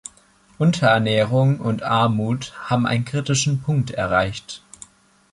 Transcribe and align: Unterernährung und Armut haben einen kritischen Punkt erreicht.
Unterernährung 0.57 1.59
und 1.59 1.83
Armut 1.83 2.53
haben 2.65 2.87
einen 2.87 3.05
kritischen 3.05 3.61
Punkt 3.61 3.91
erreicht. 3.91 4.63